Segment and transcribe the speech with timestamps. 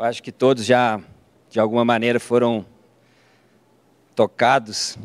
[0.00, 0.98] Eu acho que todos já,
[1.50, 2.64] de alguma maneira, foram
[4.16, 4.96] tocados.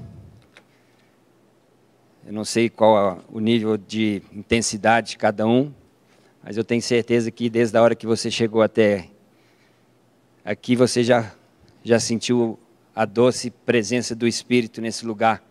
[2.25, 5.73] Eu não sei qual o nível de intensidade de cada um,
[6.42, 9.10] mas eu tenho certeza que desde a hora que você chegou até
[10.45, 11.30] aqui, você já,
[11.84, 12.57] já sentiu
[12.96, 15.43] a doce presença do Espírito nesse lugar.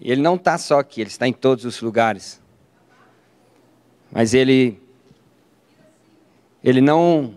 [0.00, 2.40] Ele não está só aqui, ele está em todos os lugares.
[4.10, 4.79] Mas ele,
[6.62, 7.34] ele não,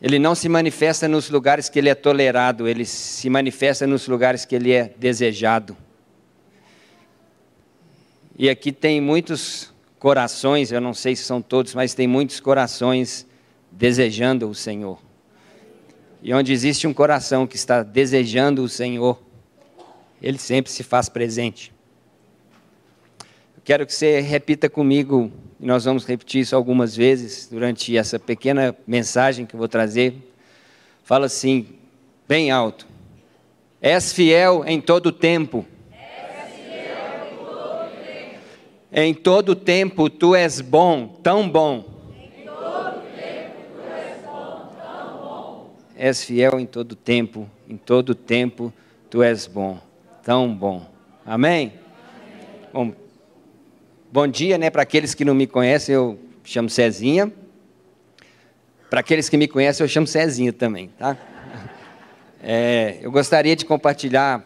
[0.00, 4.44] ele não se manifesta nos lugares que ele é tolerado, ele se manifesta nos lugares
[4.44, 5.76] que ele é desejado.
[8.38, 13.26] E aqui tem muitos corações, eu não sei se são todos, mas tem muitos corações
[13.70, 14.98] desejando o Senhor.
[16.22, 19.20] E onde existe um coração que está desejando o Senhor,
[20.20, 21.72] ele sempre se faz presente.
[23.64, 25.30] Quero que você repita comigo,
[25.62, 30.14] e nós vamos repetir isso algumas vezes durante essa pequena mensagem que eu vou trazer.
[31.04, 31.68] Fala assim,
[32.28, 32.86] bem alto.
[33.80, 35.64] És fiel em todo o tempo.
[38.92, 41.84] Em todo tempo tu és bom, tão bom.
[42.18, 45.70] Em todo tempo tu és bom, tão bom.
[45.96, 48.72] És fiel em todo tempo, em todo tempo
[49.08, 49.78] tu és bom
[50.22, 50.86] tão bom.
[51.26, 51.74] Amém?
[52.72, 52.92] Bom,
[54.12, 54.68] bom dia, né?
[54.68, 57.32] Para aqueles que não me conhecem, eu chamo Cezinha.
[58.90, 61.16] Para aqueles que me conhecem, eu chamo Cezinha também, tá?
[62.42, 64.44] É, eu gostaria de compartilhar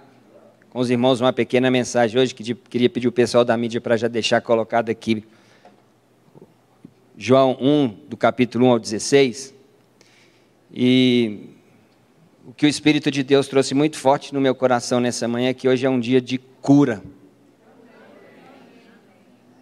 [0.70, 3.96] com os irmãos uma pequena mensagem hoje, que queria pedir o pessoal da mídia para
[3.96, 5.24] já deixar colocado aqui.
[7.18, 9.52] João 1, do capítulo 1 ao 16.
[10.72, 11.40] E
[12.46, 15.54] o que o Espírito de Deus trouxe muito forte no meu coração nessa manhã é
[15.54, 17.02] que hoje é um dia de cura.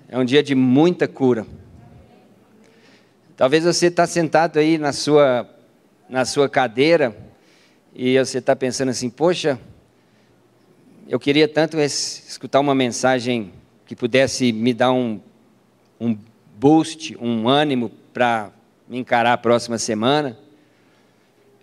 [0.07, 1.47] É um dia de muita cura.
[3.37, 5.49] Talvez você está sentado aí na sua,
[6.09, 7.17] na sua cadeira
[7.95, 9.59] e você está pensando assim, poxa,
[11.09, 13.51] eu queria tanto escutar uma mensagem
[13.87, 15.21] que pudesse me dar um,
[15.99, 16.17] um
[16.57, 18.51] boost, um ânimo para
[18.87, 20.39] me encarar a próxima semana.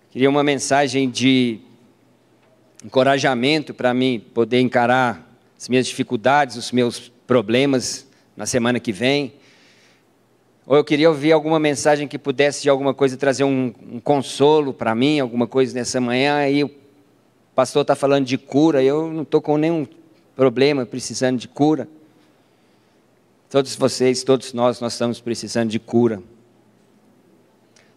[0.09, 1.59] Queria uma mensagem de
[2.83, 8.10] encorajamento para mim poder encarar as minhas dificuldades, os meus problemas
[8.41, 9.35] na semana que vem.
[10.65, 14.73] Ou eu queria ouvir alguma mensagem que pudesse de alguma coisa trazer um, um consolo
[14.73, 16.37] para mim, alguma coisa nessa manhã.
[16.37, 16.71] Aí o
[17.53, 19.85] pastor está falando de cura, eu não estou com nenhum
[20.35, 21.87] problema precisando de cura.
[23.47, 26.19] Todos vocês, todos nós, nós estamos precisando de cura.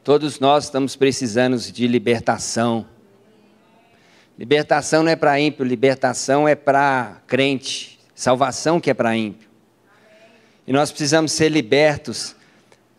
[0.02, 2.86] Todos nós estamos precisando de libertação.
[4.38, 7.98] Libertação não é para ímpio, libertação é para crente.
[8.14, 9.53] Salvação que é para ímpio.
[10.66, 12.34] E nós precisamos ser libertos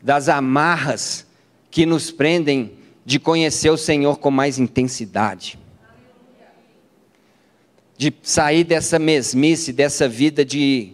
[0.01, 1.25] das amarras
[1.71, 5.59] que nos prendem de conhecer o Senhor com mais intensidade.
[7.97, 10.93] De sair dessa mesmice, dessa vida de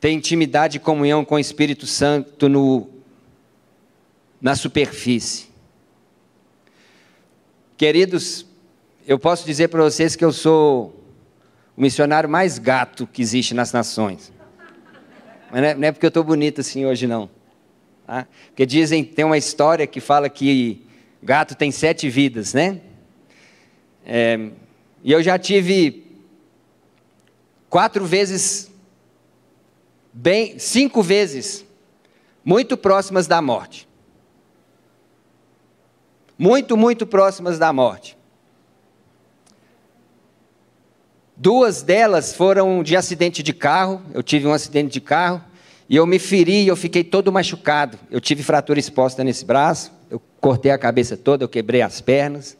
[0.00, 2.88] ter intimidade e comunhão com o Espírito Santo no
[4.40, 5.48] na superfície.
[7.76, 8.46] Queridos,
[9.06, 10.94] eu posso dizer para vocês que eu sou
[11.76, 14.32] o missionário mais gato que existe nas nações.
[15.50, 17.30] Mas não é, não é porque eu estou bonito assim hoje, não.
[18.06, 18.26] Tá?
[18.48, 20.84] Porque dizem, tem uma história que fala que
[21.22, 22.80] gato tem sete vidas, né?
[24.04, 24.50] É,
[25.02, 26.06] e eu já tive
[27.68, 28.70] quatro vezes,
[30.12, 31.64] bem, cinco vezes,
[32.44, 33.88] muito próximas da morte
[36.38, 38.16] muito, muito próximas da morte.
[41.40, 45.40] Duas delas foram de acidente de carro, eu tive um acidente de carro,
[45.88, 47.96] e eu me feri, eu fiquei todo machucado.
[48.10, 52.58] Eu tive fratura exposta nesse braço, eu cortei a cabeça toda, eu quebrei as pernas,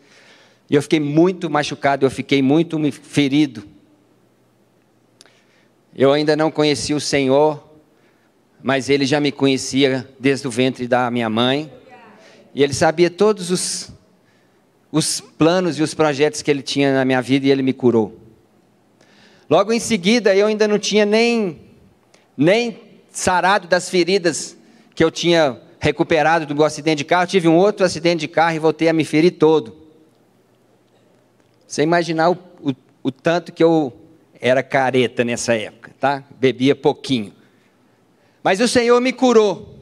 [0.70, 3.64] e eu fiquei muito machucado, eu fiquei muito ferido.
[5.92, 7.60] Eu ainda não conhecia o Senhor,
[8.62, 11.72] mas Ele já me conhecia desde o ventre da minha mãe.
[12.54, 13.90] E ele sabia todos os,
[14.92, 18.17] os planos e os projetos que ele tinha na minha vida e ele me curou.
[19.48, 21.60] Logo em seguida, eu ainda não tinha nem,
[22.36, 22.78] nem
[23.10, 24.56] sarado das feridas
[24.94, 27.24] que eu tinha recuperado do meu acidente de carro.
[27.24, 29.76] Eu tive um outro acidente de carro e voltei a me ferir todo.
[31.66, 33.92] Você imaginar o, o, o tanto que eu
[34.40, 36.22] era careta nessa época, tá?
[36.38, 37.32] Bebia pouquinho.
[38.42, 39.76] Mas o Senhor me curou.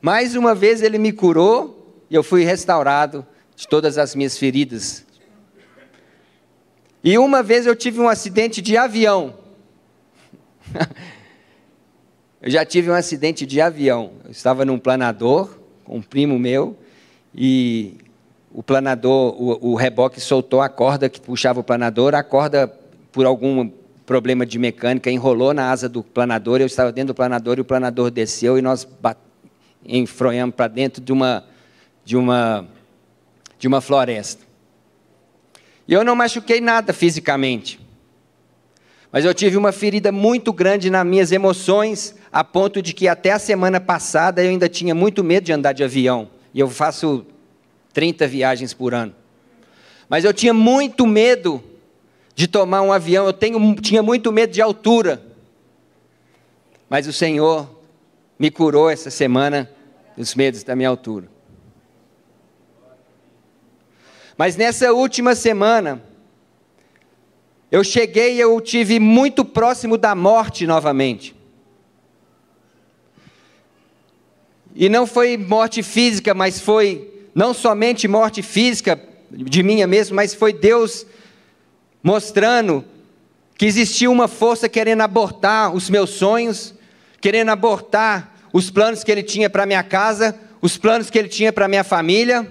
[0.00, 5.04] Mais uma vez ele me curou e eu fui restaurado de todas as minhas feridas.
[7.02, 9.34] E uma vez eu tive um acidente de avião.
[12.42, 14.12] eu já tive um acidente de avião.
[14.24, 15.60] Eu estava num planador
[15.90, 16.78] com um primo meu,
[17.34, 17.96] e
[18.52, 22.68] o planador, o, o reboque soltou a corda que puxava o planador, a corda,
[23.10, 23.68] por algum
[24.06, 27.64] problema de mecânica, enrolou na asa do planador, eu estava dentro do planador e o
[27.64, 28.86] planador desceu e nós
[29.84, 31.44] enfronhamos para dentro de uma,
[32.04, 32.68] de, uma,
[33.58, 34.49] de uma floresta.
[35.90, 37.80] E eu não machuquei nada fisicamente.
[39.10, 43.32] Mas eu tive uma ferida muito grande nas minhas emoções, a ponto de que até
[43.32, 46.30] a semana passada eu ainda tinha muito medo de andar de avião.
[46.54, 47.26] E eu faço
[47.92, 49.12] 30 viagens por ano.
[50.08, 51.60] Mas eu tinha muito medo
[52.36, 55.20] de tomar um avião, eu tenho, tinha muito medo de altura.
[56.88, 57.68] Mas o Senhor
[58.38, 59.68] me curou essa semana
[60.16, 61.26] dos medos da minha altura.
[64.40, 66.02] Mas nessa última semana,
[67.70, 71.36] eu cheguei e eu tive muito próximo da morte novamente.
[74.74, 78.98] E não foi morte física, mas foi não somente morte física
[79.30, 81.04] de minha mesmo, mas foi Deus
[82.02, 82.82] mostrando
[83.58, 86.74] que existia uma força querendo abortar os meus sonhos,
[87.20, 91.52] querendo abortar os planos que ele tinha para minha casa, os planos que ele tinha
[91.52, 92.50] para minha família.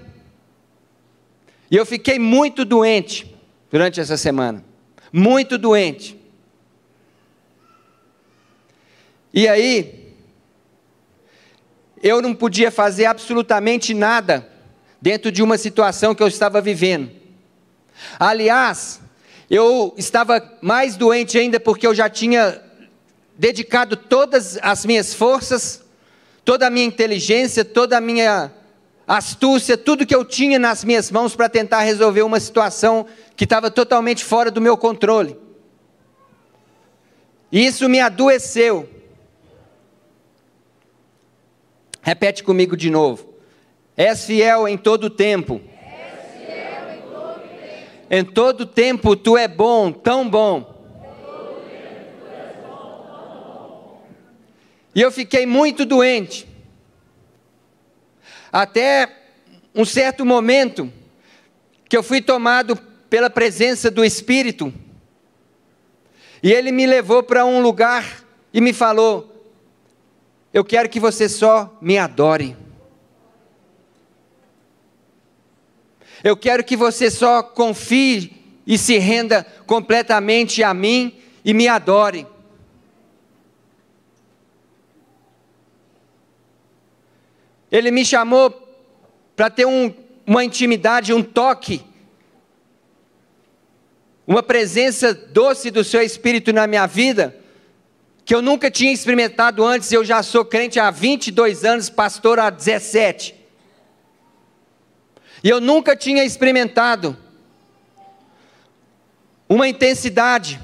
[1.70, 3.36] E eu fiquei muito doente
[3.70, 4.70] durante essa semana
[5.12, 6.18] muito doente.
[9.34, 10.14] E aí,
[12.02, 14.48] eu não podia fazer absolutamente nada
[15.02, 17.12] dentro de uma situação que eu estava vivendo.
[18.20, 19.02] Aliás,
[19.50, 22.62] eu estava mais doente ainda porque eu já tinha
[23.38, 25.84] dedicado todas as minhas forças,
[26.44, 28.52] toda a minha inteligência, toda a minha
[29.10, 33.72] astúcia, tudo que eu tinha nas minhas mãos para tentar resolver uma situação que estava
[33.72, 35.36] totalmente fora do meu controle.
[37.52, 38.88] E isso me adoeceu.
[42.04, 43.34] Repete comigo de novo.
[43.98, 45.56] És fiel em todo tempo.
[45.60, 48.08] Em todo tempo.
[48.12, 50.78] Em todo tempo tu é bom, tão bom.
[54.94, 56.49] E eu fiquei muito doente.
[58.52, 59.10] Até
[59.74, 60.92] um certo momento
[61.88, 62.76] que eu fui tomado
[63.10, 64.74] pela presença do Espírito.
[66.42, 68.24] E ele me levou para um lugar
[68.54, 69.54] e me falou:
[70.54, 72.56] Eu quero que você só me adore.
[76.24, 82.28] Eu quero que você só confie e se renda completamente a mim e me adore.
[87.72, 88.52] Ele me chamou
[89.36, 89.94] para ter um,
[90.26, 91.84] uma intimidade, um toque,
[94.26, 97.36] uma presença doce do Seu Espírito na minha vida,
[98.26, 99.92] que eu nunca tinha experimentado antes.
[99.92, 103.36] Eu já sou crente há 22 anos, pastor há 17.
[105.44, 107.18] E eu nunca tinha experimentado
[109.48, 110.60] uma intensidade,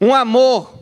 [0.00, 0.78] um amor,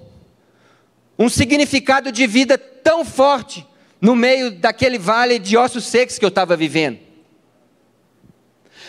[1.18, 3.66] um significado de vida tão forte
[4.04, 6.98] no meio daquele vale de ossos secos que eu estava vivendo.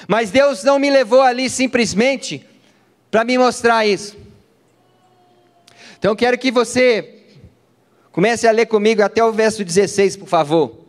[0.10, 2.46] Mas Deus não me levou ali simplesmente
[3.10, 4.18] para me mostrar isso.
[5.98, 7.24] Então eu quero que você
[8.12, 10.82] comece a ler comigo até o verso 16, por favor.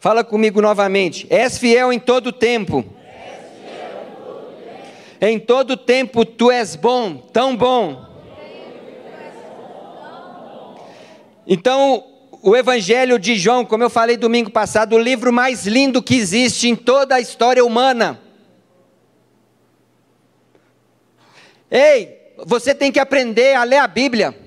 [0.00, 1.26] Fala comigo novamente.
[1.28, 2.82] És fiel em todo tempo.
[5.20, 8.07] Em todo tempo tu és bom, tão bom
[11.50, 12.04] Então,
[12.42, 16.68] o Evangelho de João, como eu falei domingo passado, o livro mais lindo que existe
[16.68, 18.20] em toda a história humana.
[21.70, 24.38] Ei, você tem que aprender a ler a Bíblia.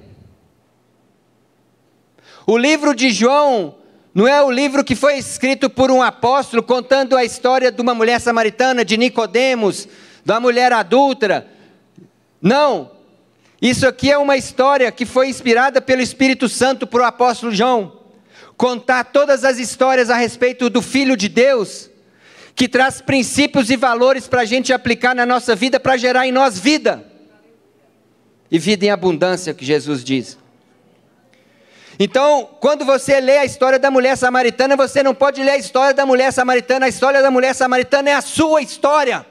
[2.45, 3.75] O livro de João
[4.13, 7.95] não é o livro que foi escrito por um apóstolo contando a história de uma
[7.95, 9.87] mulher samaritana, de Nicodemos,
[10.23, 11.47] da mulher adúltera.
[12.39, 12.91] Não,
[13.61, 17.99] isso aqui é uma história que foi inspirada pelo Espírito Santo para o apóstolo João.
[18.57, 21.87] Contar todas as histórias a respeito do Filho de Deus,
[22.55, 26.31] que traz princípios e valores para a gente aplicar na nossa vida, para gerar em
[26.31, 27.05] nós vida.
[28.49, 30.39] E vida em abundância, que Jesus diz.
[31.99, 35.93] Então, quando você lê a história da mulher samaritana, você não pode ler a história
[35.93, 39.23] da mulher samaritana, a história da mulher samaritana é a sua história.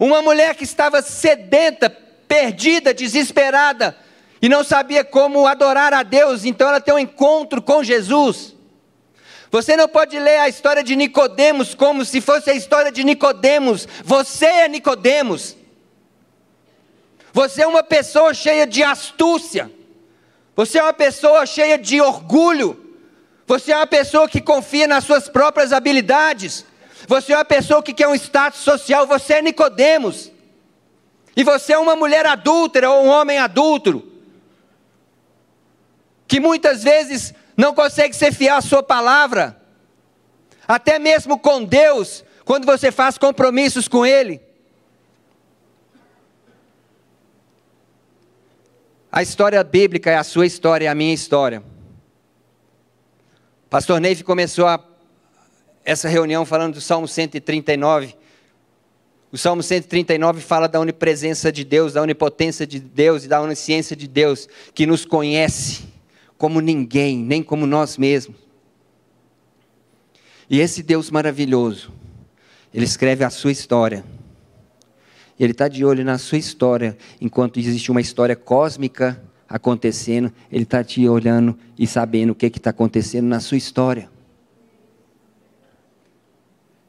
[0.00, 1.90] Uma mulher que estava sedenta,
[2.26, 3.94] perdida, desesperada
[4.40, 8.56] e não sabia como adorar a Deus, então ela tem um encontro com Jesus.
[9.50, 13.86] Você não pode ler a história de Nicodemos como se fosse a história de Nicodemos.
[14.02, 15.54] Você é Nicodemos.
[17.30, 19.70] Você é uma pessoa cheia de astúcia,
[20.56, 22.96] Você é uma pessoa cheia de orgulho.
[23.46, 26.64] Você é uma pessoa que confia nas suas próprias habilidades.
[27.10, 29.04] Você é uma pessoa que quer um status social.
[29.04, 30.30] Você é Nicodemos.
[31.36, 34.08] E você é uma mulher adúltera ou um homem adúltero.
[36.28, 39.60] Que muitas vezes não consegue ser fiel à sua palavra.
[40.68, 44.40] Até mesmo com Deus, quando você faz compromissos com Ele.
[49.10, 51.60] A história bíblica é a sua história, é a minha história.
[53.68, 54.78] Pastor Neif começou a,
[55.90, 58.14] essa reunião falando do Salmo 139.
[59.32, 63.96] O Salmo 139 fala da onipresença de Deus, da onipotência de Deus e da onisciência
[63.96, 65.82] de Deus, que nos conhece
[66.38, 68.36] como ninguém, nem como nós mesmos.
[70.48, 71.92] E esse Deus maravilhoso,
[72.72, 74.04] Ele escreve a sua história.
[75.40, 80.84] Ele está de olho na sua história, enquanto existe uma história cósmica acontecendo, Ele está
[80.84, 84.08] te olhando e sabendo o que está acontecendo na sua história.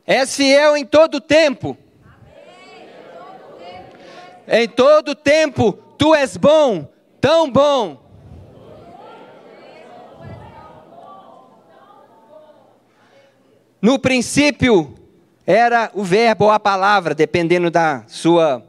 [0.05, 1.77] És fiel em todo tempo.
[4.47, 6.87] Em todo tempo, tu és bom,
[7.19, 8.01] tão bom.
[13.81, 14.95] No princípio,
[15.45, 18.63] era o verbo ou a palavra, dependendo da sua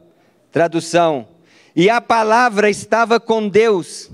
[0.51, 1.27] tradução.
[1.75, 4.09] E a palavra estava com Deus.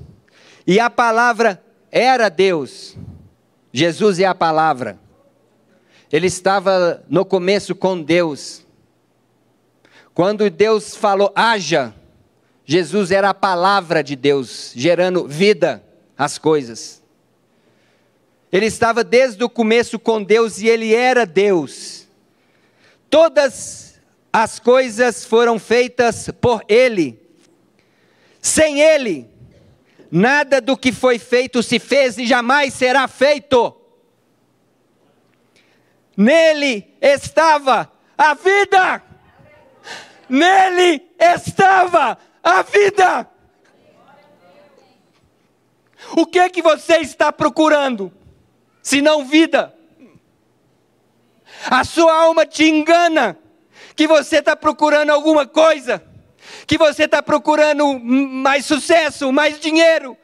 [0.67, 1.61] E a palavra
[1.91, 2.97] era Deus.
[3.71, 4.97] Jesus é a palavra.
[6.11, 8.65] Ele estava no começo com Deus.
[10.13, 11.93] Quando Deus falou, haja,
[12.65, 15.83] Jesus era a palavra de Deus, gerando vida
[16.17, 17.01] às coisas.
[18.51, 22.07] Ele estava desde o começo com Deus e ele era Deus.
[23.09, 23.99] Todas
[24.31, 27.19] as coisas foram feitas por Ele.
[28.41, 29.27] Sem Ele,
[30.11, 33.75] nada do que foi feito se fez e jamais será feito.
[36.19, 39.01] Nele estava a vida.
[40.27, 43.25] Nele estava a vida.
[46.17, 48.11] O que é que você está procurando?
[48.83, 49.73] Se não vida.
[51.71, 53.37] A sua alma te engana
[53.95, 56.03] que você está procurando alguma coisa,
[56.67, 60.17] que você está procurando mais sucesso, mais dinheiro,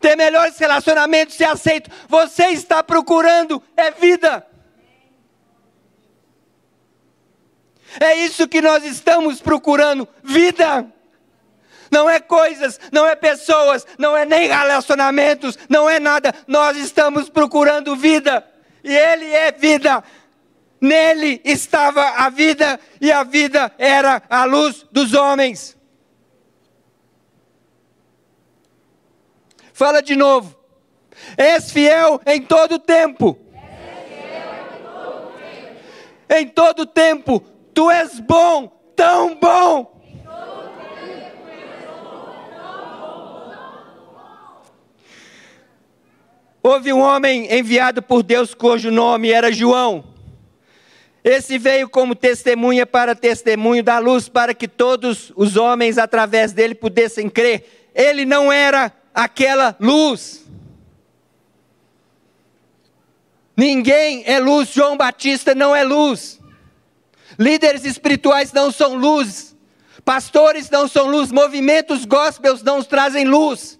[0.00, 1.90] ter melhores relacionamentos, ser aceito.
[2.08, 4.53] Você está procurando é vida.
[8.00, 10.86] É isso que nós estamos procurando: vida.
[11.90, 16.34] Não é coisas, não é pessoas, não é nem relacionamentos, não é nada.
[16.46, 18.44] Nós estamos procurando vida.
[18.82, 20.02] E Ele é vida.
[20.80, 25.76] Nele estava a vida e a vida era a luz dos homens.
[29.72, 30.54] Fala de novo.
[31.36, 33.38] És fiel em todo tempo.
[36.28, 37.53] Em todo tempo.
[37.74, 39.94] Tu és bom, tão bom.
[46.62, 50.04] Houve um homem enviado por Deus cujo nome era João.
[51.22, 56.74] Esse veio como testemunha para testemunho da luz, para que todos os homens através dele
[56.74, 57.90] pudessem crer.
[57.94, 60.44] Ele não era aquela luz.
[63.56, 66.40] Ninguém é luz, João Batista não é luz.
[67.38, 69.56] Líderes espirituais não são luz.
[70.04, 71.32] Pastores não são luz.
[71.32, 73.78] Movimentos gospels não trazem luz.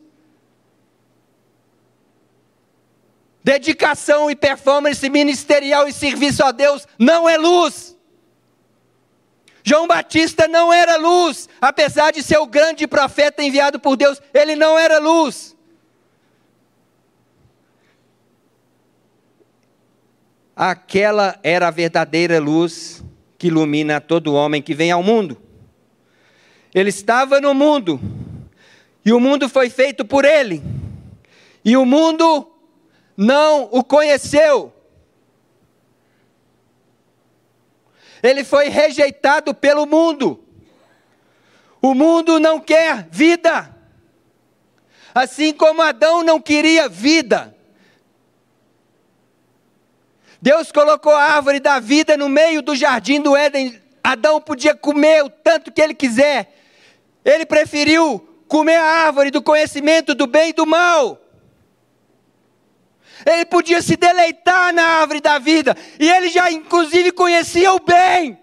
[3.45, 7.95] Dedicação e performance ministerial e serviço a Deus não é luz.
[9.63, 14.57] João Batista não era luz, apesar de ser o grande profeta enviado por Deus, ele
[14.57, 15.55] não era luz.
[20.57, 23.04] Aquela era a verdadeira luz
[23.45, 25.37] que ilumina todo homem que vem ao mundo.
[26.75, 28.01] Ele estava no mundo,
[29.05, 30.63] e o mundo foi feito por ele,
[31.63, 32.51] e o mundo
[33.15, 34.73] não o conheceu.
[38.23, 40.43] Ele foi rejeitado pelo mundo.
[41.83, 43.77] O mundo não quer vida.
[45.15, 47.54] Assim como Adão não queria vida.
[50.45, 53.81] Deus colocou a árvore da vida no meio do jardim do Éden.
[54.03, 56.55] Adão podia comer o tanto que ele quiser.
[57.25, 61.19] Ele preferiu comer a árvore do conhecimento do bem e do mal.
[63.25, 68.39] Ele podia se deleitar na árvore da vida, e ele já inclusive conhecia o bem.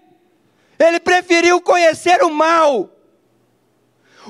[0.80, 2.90] Ele preferiu conhecer o mal.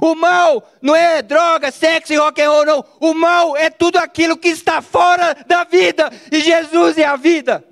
[0.00, 2.84] O mal não é droga, sexo e rock and roll, não.
[3.00, 6.10] O mal é tudo aquilo que está fora da vida.
[6.30, 7.64] E Jesus é a vida.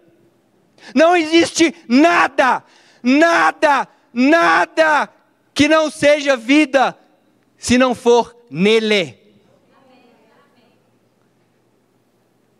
[0.94, 2.62] Não existe nada,
[3.02, 5.08] nada, nada
[5.54, 6.96] que não seja vida
[7.56, 9.18] se não for nele.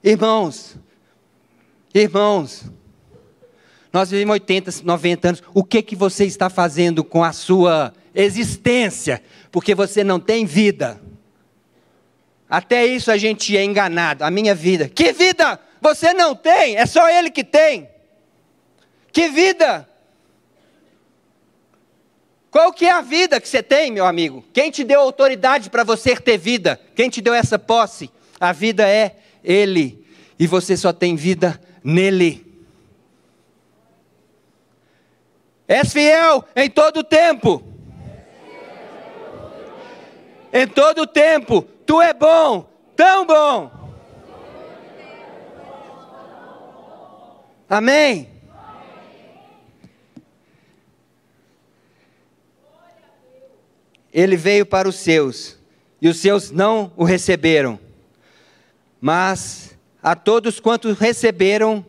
[0.03, 0.77] Irmãos,
[1.93, 2.65] irmãos,
[3.93, 5.43] nós vivemos 80, 90 anos.
[5.53, 9.23] O que que você está fazendo com a sua existência?
[9.51, 11.01] Porque você não tem vida.
[12.49, 14.25] Até isso a gente é enganado.
[14.25, 14.89] A minha vida.
[14.89, 15.61] Que vida?
[15.81, 17.89] Você não tem, é só ele que tem.
[19.13, 19.89] Que vida?
[22.51, 24.45] Qual que é a vida que você tem, meu amigo?
[24.53, 26.81] Quem te deu autoridade para você ter vida?
[26.97, 28.11] Quem te deu essa posse?
[28.41, 30.05] A vida é ele.
[30.39, 32.45] E você só tem vida nele.
[35.69, 37.70] És fiel em todo o tempo.
[40.53, 41.63] Em todo o tempo.
[41.87, 43.71] Tu é bom, tão bom.
[47.69, 48.29] Amém.
[54.13, 55.57] Ele veio para os seus,
[56.03, 57.79] e os seus não o receberam.
[59.01, 61.87] Mas a todos quantos receberam,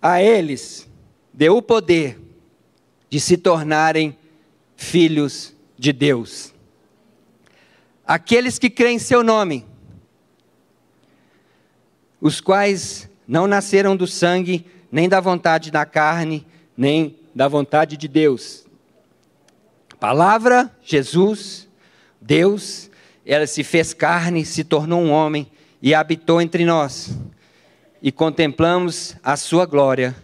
[0.00, 0.88] a eles
[1.34, 2.20] deu o poder
[3.10, 4.16] de se tornarem
[4.76, 6.54] filhos de Deus.
[8.08, 9.66] Aqueles que creem em seu nome,
[12.20, 18.08] os quais não nasceram do sangue, nem da vontade da carne, nem da vontade de
[18.08, 18.66] Deus.
[20.00, 21.68] Palavra, Jesus,
[22.18, 22.90] Deus,
[23.26, 25.46] ela se fez carne, se tornou um homem
[25.82, 27.14] e habitou entre nós.
[28.00, 30.16] E contemplamos a sua glória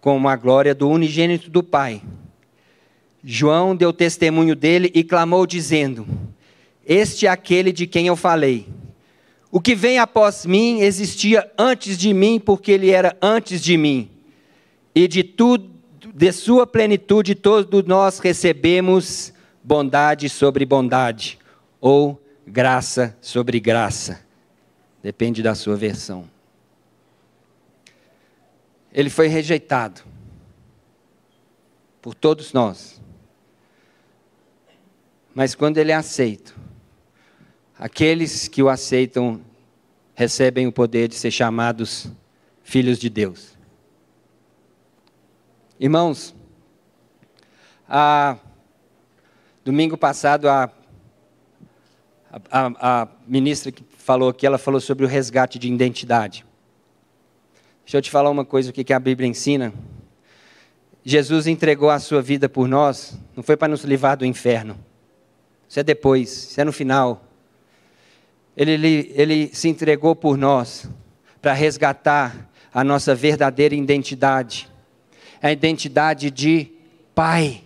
[0.00, 2.02] como a glória do unigênito do Pai
[3.24, 6.06] João deu testemunho dele e clamou, dizendo:
[6.86, 8.68] Este é aquele de quem eu falei.
[9.50, 14.10] O que vem após mim existia antes de mim, porque ele era antes de mim.
[14.94, 15.70] E de tudo,
[16.14, 21.38] de sua plenitude, todos nós recebemos bondade sobre bondade,
[21.80, 24.24] ou graça sobre graça.
[25.02, 26.28] Depende da sua versão.
[28.92, 30.02] Ele foi rejeitado
[32.00, 33.00] por todos nós.
[35.34, 36.54] Mas quando ele é aceito,
[37.82, 39.40] aqueles que o aceitam
[40.14, 42.06] recebem o poder de ser chamados
[42.62, 43.58] filhos de Deus.
[45.80, 46.32] Irmãos,
[47.88, 48.38] a,
[49.64, 50.70] domingo passado a,
[52.48, 56.46] a, a ministra que falou aqui, ela falou sobre o resgate de identidade.
[57.84, 59.74] Deixa eu te falar uma coisa o que a Bíblia ensina.
[61.04, 64.78] Jesus entregou a sua vida por nós, não foi para nos livrar do inferno
[65.72, 67.31] isso é depois, isso é no final.
[68.56, 70.88] Ele, ele, ele se entregou por nós
[71.40, 74.68] para resgatar a nossa verdadeira identidade,
[75.42, 76.70] a identidade de
[77.14, 77.62] pai,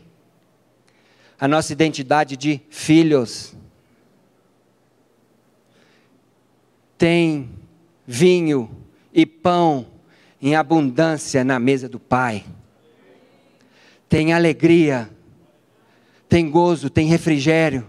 [1.38, 3.54] a nossa identidade de filhos.
[6.96, 7.50] Tem
[8.06, 8.70] vinho
[9.12, 9.86] e pão
[10.40, 12.44] em abundância na mesa do Pai.
[14.08, 15.10] Tem alegria,
[16.28, 17.86] tem gozo, tem refrigério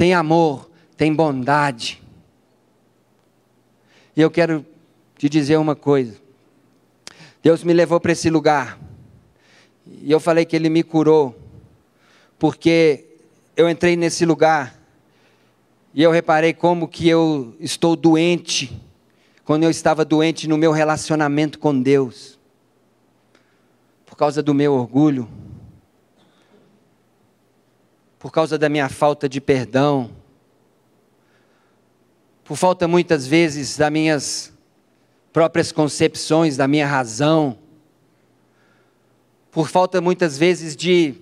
[0.00, 0.69] tem amor,
[1.00, 1.98] tem bondade.
[4.14, 4.66] E eu quero
[5.16, 6.20] te dizer uma coisa.
[7.42, 8.78] Deus me levou para esse lugar.
[9.86, 11.34] E eu falei que Ele me curou.
[12.38, 13.16] Porque
[13.56, 14.78] eu entrei nesse lugar.
[15.94, 18.70] E eu reparei como que eu estou doente.
[19.42, 22.38] Quando eu estava doente no meu relacionamento com Deus.
[24.04, 25.26] Por causa do meu orgulho
[28.20, 30.10] por causa da minha falta de perdão,
[32.50, 34.52] por falta muitas vezes das minhas
[35.32, 37.56] próprias concepções, da minha razão,
[39.52, 41.14] por falta muitas vezes de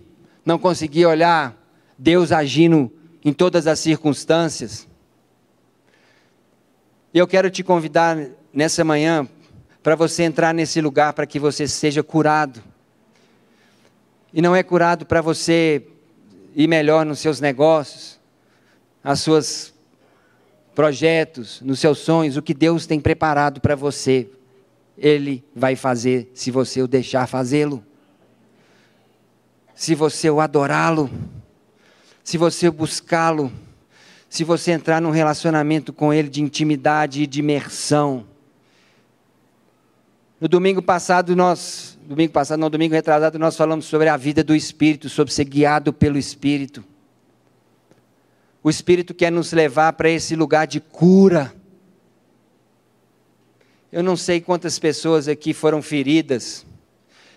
[0.43, 1.55] não conseguir olhar
[1.99, 2.91] Deus agindo
[3.23, 4.89] em todas as circunstâncias.
[7.13, 8.17] Eu quero te convidar
[8.51, 9.29] nessa manhã
[9.83, 12.65] para você entrar nesse lugar para que você seja curado.
[14.33, 15.87] E não é curado para você
[16.57, 18.19] ir melhor nos seus negócios,
[19.05, 19.78] nos seus
[20.79, 24.31] projetos, nos seus sonhos, o que Deus tem preparado para você,
[24.97, 27.85] Ele vai fazer se você o deixar fazê-lo.
[29.75, 31.11] Se você o adorá-lo,
[32.23, 33.51] se você buscá-lo,
[34.31, 38.25] se você entrar num relacionamento com Ele de intimidade e de imersão.
[40.41, 44.55] No domingo passado nós domingo passado, não, domingo retrasado, nós falamos sobre a vida do
[44.55, 46.85] Espírito, sobre ser guiado pelo Espírito.
[48.69, 51.55] O Espírito quer nos levar para esse lugar de cura.
[53.91, 56.67] Eu não sei quantas pessoas aqui foram feridas.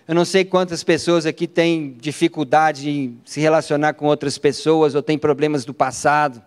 [0.06, 5.02] Eu não sei quantas pessoas aqui têm dificuldade em se relacionar com outras pessoas ou
[5.02, 6.42] têm problemas do passado.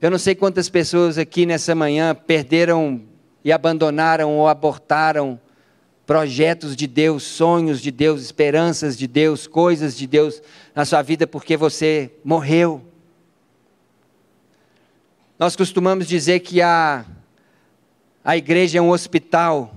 [0.00, 3.02] Eu não sei quantas pessoas aqui nessa manhã perderam
[3.44, 5.40] e abandonaram ou abortaram
[6.04, 10.42] projetos de Deus, sonhos de Deus, esperanças de Deus, coisas de Deus
[10.74, 12.90] na sua vida porque você morreu.
[15.42, 17.04] Nós costumamos dizer que a,
[18.22, 19.74] a igreja é um hospital.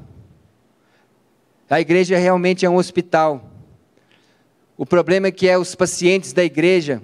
[1.68, 3.50] A igreja realmente é um hospital.
[4.78, 7.02] O problema é que é os pacientes da igreja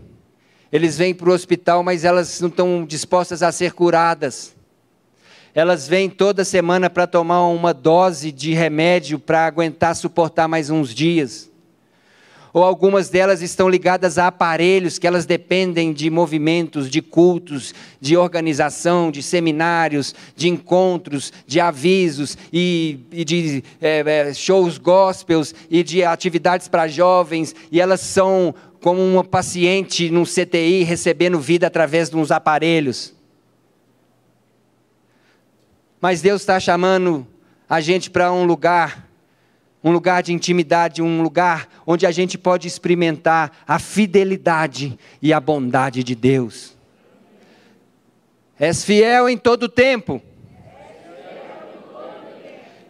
[0.71, 4.56] eles vêm para o hospital, mas elas não estão dispostas a ser curadas.
[5.56, 10.93] Elas vêm toda semana para tomar uma dose de remédio para aguentar suportar mais uns
[10.93, 11.50] dias.
[12.53, 18.17] Ou algumas delas estão ligadas a aparelhos que elas dependem de movimentos, de cultos, de
[18.17, 25.83] organização, de seminários, de encontros, de avisos e, e de é, é shows gospels e
[25.83, 32.09] de atividades para jovens, e elas são como uma paciente num CTI recebendo vida através
[32.09, 33.13] de uns aparelhos.
[36.01, 37.27] Mas Deus está chamando
[37.69, 39.07] a gente para um lugar,
[39.83, 45.39] um lugar de intimidade, um lugar onde a gente pode experimentar a fidelidade e a
[45.39, 46.75] bondade de Deus.
[48.59, 50.21] És fiel em todo tempo.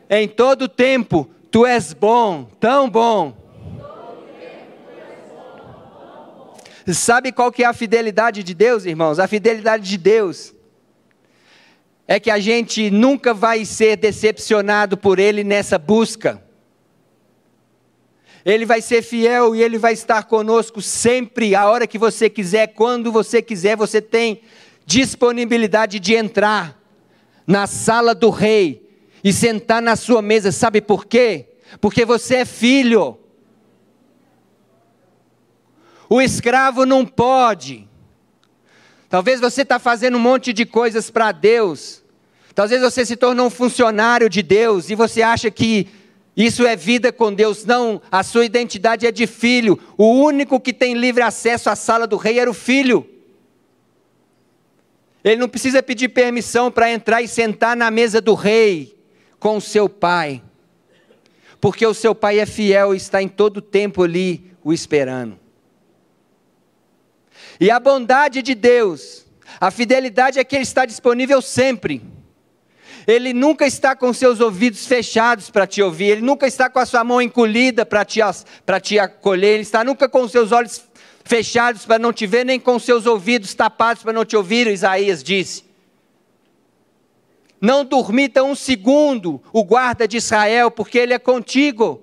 [0.09, 3.41] Em todo tempo, tu és bom, tão bom
[6.93, 9.19] Sabe qual que é a fidelidade de Deus, irmãos?
[9.19, 10.53] A fidelidade de Deus
[12.07, 16.41] é que a gente nunca vai ser decepcionado por Ele nessa busca.
[18.45, 22.67] Ele vai ser fiel e Ele vai estar conosco sempre, a hora que você quiser,
[22.67, 24.41] quando você quiser, você tem
[24.85, 26.79] disponibilidade de entrar
[27.45, 28.89] na sala do rei
[29.23, 31.47] e sentar na sua mesa, sabe por quê?
[31.79, 33.17] Porque você é filho.
[36.09, 37.87] O escravo não pode.
[39.07, 42.03] Talvez você está fazendo um monte de coisas para Deus.
[42.55, 45.87] Talvez você se tornou um funcionário de Deus e você acha que
[46.35, 47.65] isso é vida com Deus.
[47.65, 49.79] Não, a sua identidade é de filho.
[49.97, 53.07] O único que tem livre acesso à sala do rei era o filho.
[55.23, 58.97] Ele não precisa pedir permissão para entrar e sentar na mesa do rei
[59.39, 60.41] com o seu pai.
[61.59, 65.39] Porque o seu pai é fiel e está em todo o tempo ali o esperando.
[67.59, 69.27] E a bondade de Deus,
[69.59, 72.01] a fidelidade é que Ele está disponível sempre.
[73.11, 76.85] Ele nunca está com seus ouvidos fechados para te ouvir, Ele nunca está com a
[76.85, 78.21] sua mão encolhida para te,
[78.81, 80.83] te acolher, Ele está nunca com seus olhos
[81.23, 85.23] fechados para não te ver, nem com seus ouvidos tapados para não te ouvir, Isaías
[85.23, 85.65] disse.
[87.59, 92.01] Não dormita um segundo o guarda de Israel, porque ele é contigo.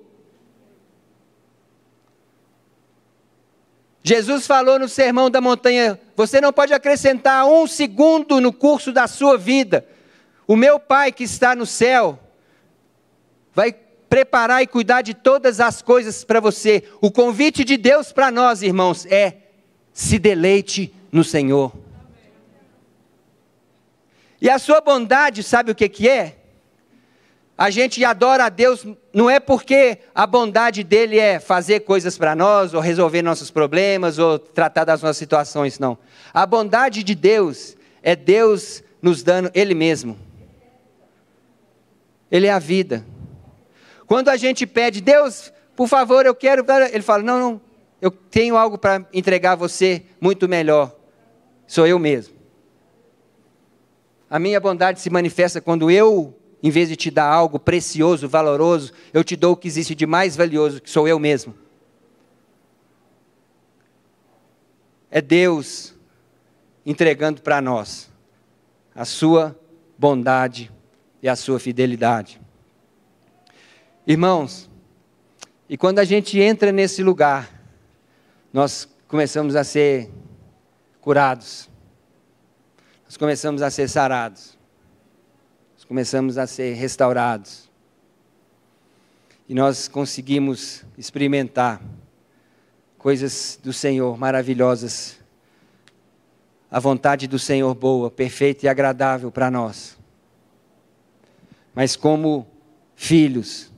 [4.01, 9.05] Jesus falou no Sermão da Montanha: você não pode acrescentar um segundo no curso da
[9.07, 9.85] sua vida.
[10.49, 12.17] O meu Pai que está no céu
[13.53, 16.85] vai preparar e cuidar de todas as coisas para você.
[16.99, 19.37] O convite de Deus para nós, irmãos, é:
[19.93, 21.71] se deleite no Senhor.
[24.41, 26.37] E a sua bondade, sabe o que, que é?
[27.55, 32.35] A gente adora a Deus não é porque a bondade dele é fazer coisas para
[32.35, 35.95] nós, ou resolver nossos problemas, ou tratar das nossas situações, não.
[36.33, 40.28] A bondade de Deus é Deus nos dando Ele mesmo.
[42.31, 43.05] Ele é a vida.
[44.05, 46.65] Quando a gente pede, Deus, por favor, eu quero.
[46.91, 47.61] Ele fala: não, não,
[48.01, 50.95] eu tenho algo para entregar a você muito melhor.
[51.67, 52.35] Sou eu mesmo.
[54.29, 58.91] A minha bondade se manifesta quando eu em vez de te dar algo precioso, valoroso,
[59.13, 61.55] eu te dou o que existe de mais valioso, que sou eu mesmo.
[65.09, 65.95] É Deus
[66.85, 68.11] entregando para nós
[68.93, 69.57] a sua
[69.97, 70.71] bondade
[71.21, 72.39] e a sua fidelidade.
[74.05, 74.69] Irmãos,
[75.67, 77.49] e quando a gente entra nesse lugar,
[78.51, 80.09] nós começamos a ser
[81.01, 81.69] curados,
[83.05, 84.59] nós começamos a ser sarados
[85.89, 87.67] começamos a ser restaurados.
[89.47, 91.81] E nós conseguimos experimentar
[92.95, 95.17] coisas do Senhor maravilhosas.
[96.69, 99.97] A vontade do Senhor boa, perfeita e agradável para nós.
[101.79, 102.45] Mas como
[102.93, 103.71] filhos,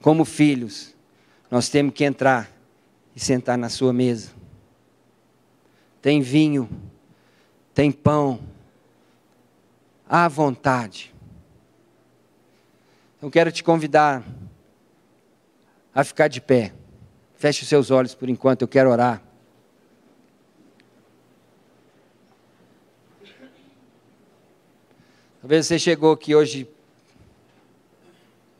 [0.00, 0.94] como filhos,
[1.50, 2.50] nós temos que entrar
[3.14, 4.30] e sentar na sua mesa.
[6.00, 6.66] Tem vinho
[7.74, 8.40] tem pão
[10.08, 11.14] à vontade.
[13.20, 14.24] Eu quero te convidar
[15.94, 16.72] a ficar de pé.
[17.34, 19.22] Feche os seus olhos por enquanto, eu quero orar.
[25.42, 26.68] Talvez você chegou aqui hoje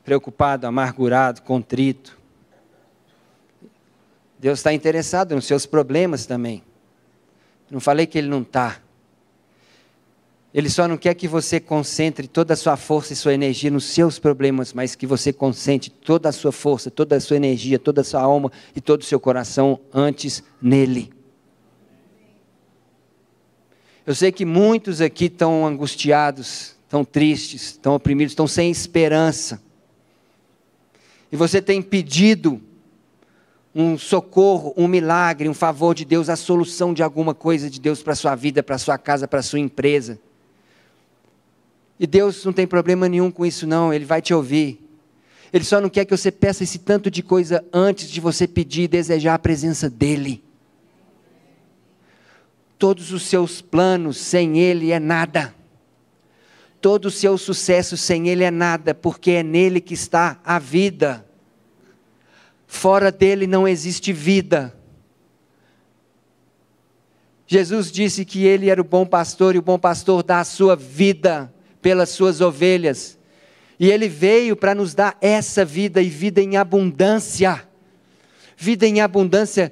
[0.05, 2.18] preocupado, amargurado, contrito.
[4.37, 6.61] Deus está interessado nos seus problemas também.
[7.71, 8.81] Não falei que Ele não está.
[10.53, 13.85] Ele só não quer que você concentre toda a sua força e sua energia nos
[13.85, 18.01] seus problemas, mas que você concentre toda a sua força, toda a sua energia, toda
[18.01, 21.12] a sua alma e todo o seu coração antes nele.
[24.07, 29.62] Eu sei que muitos aqui estão angustiados, estão tristes, estão oprimidos, estão sem esperança.
[31.31, 32.61] E você tem pedido
[33.75, 38.03] um socorro, um milagre, um favor de Deus, a solução de alguma coisa de Deus
[38.03, 40.19] para a sua vida, para a sua casa, para a sua empresa.
[41.99, 44.81] E Deus não tem problema nenhum com isso, não, Ele vai te ouvir.
[45.53, 48.83] Ele só não quer que você peça esse tanto de coisa antes de você pedir
[48.83, 50.43] e desejar a presença dEle.
[52.83, 55.55] Todos os seus planos sem Ele é nada.
[56.81, 61.25] Todo o seu sucesso sem Ele é nada, porque é nele que está a vida.
[62.66, 64.77] Fora dele não existe vida.
[67.47, 70.75] Jesus disse que ele era o bom pastor e o bom pastor dá a sua
[70.75, 73.16] vida pelas suas ovelhas.
[73.79, 77.62] E ele veio para nos dar essa vida e vida em abundância.
[78.57, 79.71] Vida em abundância.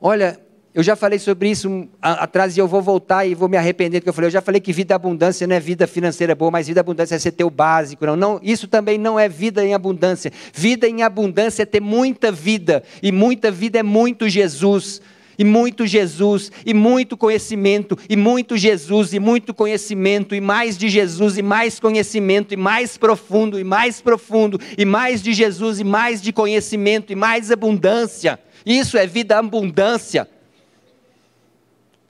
[0.00, 0.40] Olha,
[0.76, 4.02] eu já falei sobre isso atrás e eu vou voltar e vou me arrepender do
[4.02, 4.28] que eu falei.
[4.28, 7.30] Eu já falei que vida abundância não é vida financeira boa, mas vida abundância é
[7.30, 8.04] ter o básico.
[8.04, 10.30] Não, não, isso também não é vida em abundância.
[10.52, 12.82] Vida em abundância é ter muita vida.
[13.02, 15.00] E muita vida é muito Jesus
[15.38, 20.88] e muito Jesus, e muito conhecimento, e muito Jesus, e muito conhecimento, e mais de
[20.88, 25.84] Jesus, e mais conhecimento, e mais profundo, e mais profundo, e mais de Jesus, e
[25.84, 28.38] mais de conhecimento, e mais abundância.
[28.64, 30.26] Isso é vida abundância.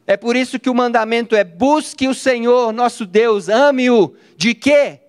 [0.07, 4.15] É por isso que o mandamento é: busque o Senhor nosso Deus, ame-o.
[4.37, 5.01] De quê?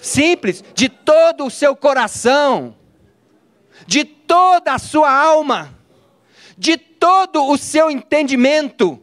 [0.00, 2.74] Simples, de todo o seu coração,
[3.86, 5.74] de toda a sua alma,
[6.56, 9.02] de todo o seu entendimento.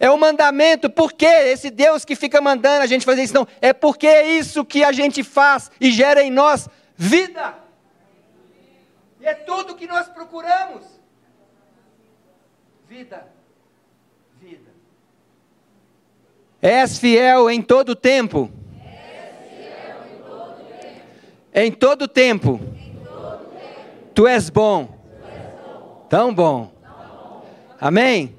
[0.00, 3.72] É o mandamento, porque esse Deus que fica mandando a gente fazer isso, não, é
[3.72, 7.56] porque é isso que a gente faz e gera em nós vida.
[9.20, 10.97] E é tudo que nós procuramos.
[12.88, 13.26] Vida.
[14.40, 14.70] Vida.
[16.62, 18.50] És fiel em todo tempo.
[18.82, 21.04] És fiel em todo tempo.
[21.54, 22.78] Em todo tempo
[24.14, 24.88] Tu és bom.
[26.08, 26.72] Tão bom.
[27.80, 28.34] Amém?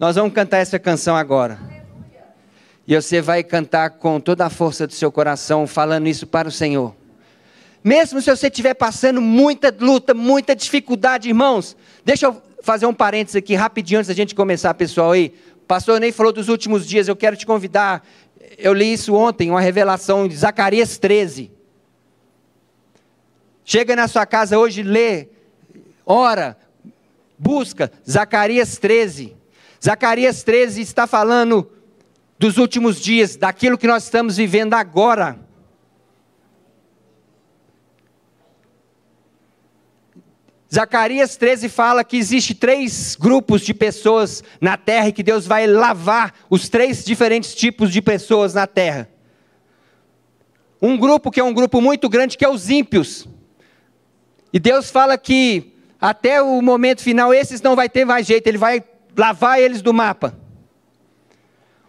[0.00, 1.60] Nós vamos cantar essa canção agora.
[2.86, 6.50] E você vai cantar com toda a força do seu coração, falando isso para o
[6.50, 6.96] Senhor.
[7.84, 13.34] Mesmo se você estiver passando muita luta, muita dificuldade, irmãos, deixa eu fazer um parênteses
[13.34, 15.32] aqui rapidinho antes da gente começar, pessoal aí.
[15.66, 18.06] Pastor nem falou dos últimos dias, eu quero te convidar.
[18.58, 21.50] Eu li isso ontem, uma revelação de Zacarias 13.
[23.64, 25.28] Chega na sua casa hoje, lê,
[26.04, 26.58] ora,
[27.38, 29.34] busca Zacarias 13.
[29.82, 31.72] Zacarias 13 está falando
[32.38, 35.38] dos últimos dias, daquilo que nós estamos vivendo agora.
[40.72, 45.66] Zacarias 13 fala que existe três grupos de pessoas na terra e que Deus vai
[45.66, 49.08] lavar os três diferentes tipos de pessoas na terra.
[50.80, 53.26] Um grupo que é um grupo muito grande que é os ímpios.
[54.52, 58.58] E Deus fala que até o momento final esses não vai ter mais jeito, ele
[58.58, 58.84] vai
[59.16, 60.38] lavar eles do mapa.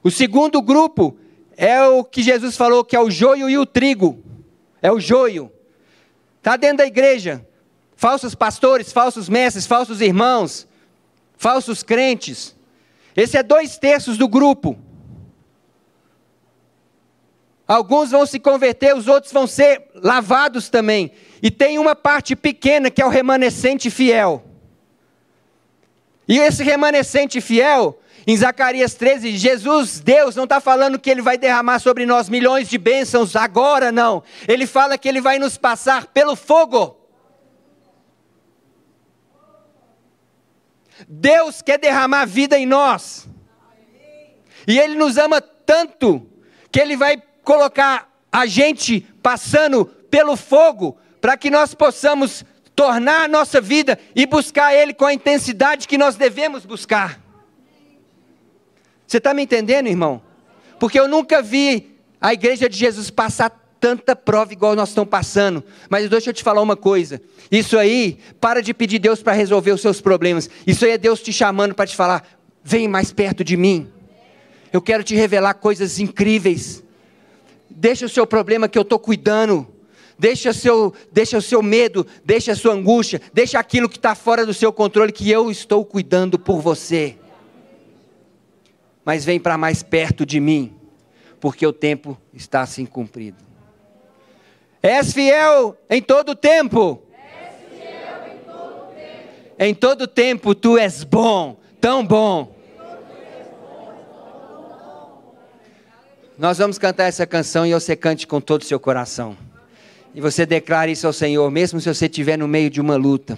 [0.01, 1.17] O segundo grupo
[1.57, 4.23] é o que Jesus falou que é o joio e o trigo.
[4.81, 5.51] É o joio.
[6.37, 7.45] Está dentro da igreja.
[7.99, 10.65] Falsos pastores, falsos mestres, falsos irmãos,
[11.38, 12.55] falsos crentes.
[13.13, 14.79] Esse é dois terços do grupo.
[17.67, 21.12] Alguns vão se converter, os outros vão ser lavados também.
[21.43, 24.45] E tem uma parte pequena que é o remanescente fiel.
[26.25, 31.38] E esse remanescente fiel, em Zacarias 13, Jesus, Deus, não está falando que Ele vai
[31.38, 34.23] derramar sobre nós milhões de bênçãos agora, não.
[34.47, 36.98] Ele fala que Ele vai nos passar pelo fogo.
[41.07, 43.27] Deus quer derramar vida em nós.
[44.67, 46.27] E Ele nos ama tanto
[46.71, 53.27] que Ele vai colocar a gente passando pelo fogo, para que nós possamos tornar a
[53.27, 57.19] nossa vida e buscar Ele com a intensidade que nós devemos buscar.
[59.05, 60.21] Você está me entendendo, irmão?
[60.79, 65.63] Porque eu nunca vi a igreja de Jesus passar tanta prova igual nós estamos passando.
[65.89, 67.21] Mas deixa eu te falar uma coisa.
[67.51, 70.49] Isso aí, para de pedir Deus para resolver os seus problemas.
[70.65, 72.23] Isso aí é Deus te chamando para te falar:
[72.63, 73.87] vem mais perto de mim.
[74.71, 76.83] Eu quero te revelar coisas incríveis.
[77.69, 79.67] Deixa o seu problema que eu estou cuidando.
[80.17, 84.45] Deixa, seu, deixa o seu medo, deixa a sua angústia, deixa aquilo que está fora
[84.45, 87.15] do seu controle, que eu estou cuidando por você
[89.09, 90.71] mas vem para mais perto de mim,
[91.39, 93.48] porque o tempo está assim cumprido.
[94.81, 97.01] És fiel em todo tempo.
[99.57, 100.07] Em todo tempo.
[100.07, 102.55] Tempo tu és bom, tão bom.
[106.37, 109.35] Nós vamos cantar essa canção e você cante com todo o seu coração.
[110.15, 113.37] E você declare isso ao Senhor, mesmo se você estiver no meio de uma luta.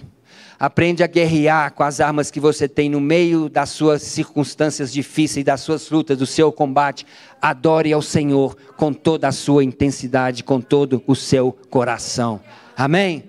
[0.62, 5.44] Aprende a guerrear com as armas que você tem no meio das suas circunstâncias difíceis,
[5.44, 7.04] das suas lutas, do seu combate.
[7.42, 12.40] Adore ao Senhor com toda a sua intensidade, com todo o seu coração.
[12.76, 13.24] Amém?